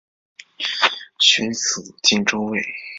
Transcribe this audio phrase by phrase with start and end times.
[1.19, 2.57] 寻属靖州卫。